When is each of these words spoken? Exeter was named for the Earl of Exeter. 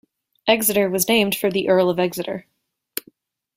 Exeter 0.47 0.89
was 0.89 1.07
named 1.07 1.35
for 1.35 1.51
the 1.51 1.69
Earl 1.69 1.87
of 1.91 1.99
Exeter. 1.99 2.47